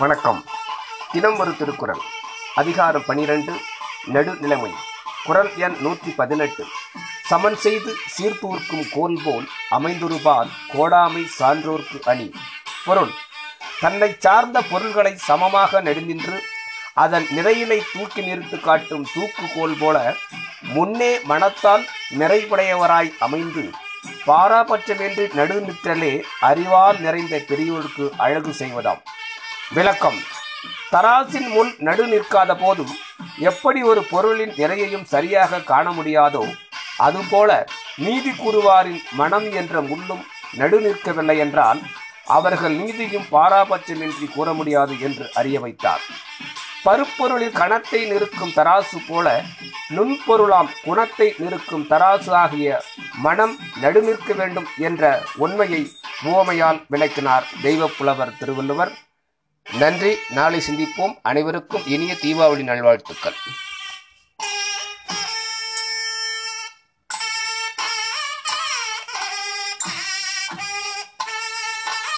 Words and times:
வணக்கம் 0.00 0.40
தினம் 1.12 1.38
ஒரு 1.38 1.52
திருக்குறள் 1.52 2.00
அதிகாரம் 2.56 3.04
பனிரெண்டு 3.06 3.52
நடுநிலைமை 4.08 4.70
குரல் 5.26 5.48
எண் 5.58 5.76
நூற்றி 5.80 6.10
பதினெட்டு 6.18 6.64
சமன் 7.28 7.56
செய்து 7.56 7.92
சீர்தூர்க்கும் 8.14 8.84
கோல் 8.90 9.16
போல் 9.24 9.46
அமைந்துருபால் 9.70 10.50
கோடாமை 10.72 11.22
சான்றோர்க்கு 11.36 12.00
அணி 12.04 12.28
பொருள் 12.84 13.14
தன்னை 13.80 14.10
சார்ந்த 14.18 14.60
பொருள்களை 14.70 15.14
சமமாக 15.24 15.80
நெடுநின்று 15.80 16.36
அதன் 16.96 17.26
நிறையினை 17.30 17.80
தூக்கி 17.88 18.22
நிறுத்து 18.22 18.58
காட்டும் 18.60 19.08
தூக்குகோல் 19.10 19.76
போல 19.78 19.96
முன்னே 20.70 21.12
மனத்தால் 21.26 21.86
நிறைவுடையவராய் 22.18 23.12
அமைந்து 23.18 23.64
பாராபட்சமின்றி 24.26 25.26
நடுநிற்றலே 25.36 26.14
அறிவால் 26.42 27.00
நிறைந்த 27.00 27.38
பெரியோருக்கு 27.48 28.06
அழகு 28.18 28.52
செய்வதாம் 28.58 29.02
விளக்கம் 29.70 30.18
தராசின் 30.90 31.48
முன் 31.48 31.70
நடு 31.78 32.04
நிற்காத 32.06 32.52
போதும் 32.54 32.92
எப்படி 33.42 33.80
ஒரு 33.82 34.02
பொருளின் 34.10 34.52
நிறையையும் 34.56 35.06
சரியாக 35.06 35.60
காண 35.64 35.86
முடியாதோ 35.90 36.42
அதுபோல 36.98 37.50
நீதி 37.98 38.32
கூறுவாரின் 38.34 39.00
மனம் 39.12 39.48
என்ற 39.52 39.80
முள்ளும் 39.82 40.22
நடு 40.56 40.78
நிற்கவில்லை 40.80 41.36
என்றால் 41.36 41.80
அவர்கள் 42.28 42.74
நீதியும் 42.76 43.26
பாராபட்சமின்றி 43.32 44.28
கூற 44.28 44.52
முடியாது 44.52 44.94
என்று 45.00 45.26
அறிய 45.34 45.58
வைத்தார் 45.60 46.04
பருப்பொருளில் 46.84 47.56
கணத்தை 47.56 48.00
நிறுக்கும் 48.06 48.54
தராசு 48.56 48.98
போல 49.08 49.28
நுண்பொருளாம் 49.90 50.70
குணத்தை 50.84 51.28
நிறுக்கும் 51.38 51.86
தராசு 51.86 52.32
ஆகிய 52.34 52.78
மனம் 53.22 53.54
நடுநிற்க 53.80 54.34
வேண்டும் 54.34 54.68
என்ற 54.80 55.04
உண்மையை 55.36 55.82
உவமையால் 56.24 56.80
விளக்கினார் 56.88 57.48
தெய்வப்புலவர் 57.62 58.36
திருவள்ளுவர் 58.38 58.94
நன்றி 59.66 60.10
நாளை 60.30 60.60
சிந்திப்போம் 60.60 61.14
அனைவருக்கும் 61.22 61.86
இனிய 61.86 62.12
தீபாவளி 62.22 62.62
நல்வாழ்த்துக்கள் 62.62 63.38